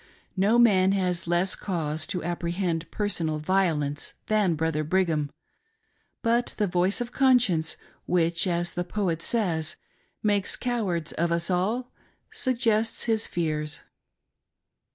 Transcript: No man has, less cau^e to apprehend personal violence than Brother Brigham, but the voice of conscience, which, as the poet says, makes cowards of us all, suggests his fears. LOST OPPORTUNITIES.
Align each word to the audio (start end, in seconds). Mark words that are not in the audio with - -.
No 0.35 0.57
man 0.57 0.93
has, 0.93 1.27
less 1.27 1.55
cau^e 1.55 2.07
to 2.07 2.23
apprehend 2.23 2.89
personal 2.89 3.37
violence 3.37 4.13
than 4.25 4.55
Brother 4.55 4.83
Brigham, 4.83 5.29
but 6.23 6.55
the 6.57 6.65
voice 6.65 7.01
of 7.01 7.11
conscience, 7.11 7.77
which, 8.07 8.47
as 8.47 8.73
the 8.73 8.83
poet 8.83 9.21
says, 9.21 9.75
makes 10.23 10.55
cowards 10.55 11.11
of 11.11 11.31
us 11.31 11.51
all, 11.51 11.91
suggests 12.31 13.03
his 13.03 13.27
fears. 13.27 13.73
LOST 13.73 13.81
OPPORTUNITIES. 13.81 13.89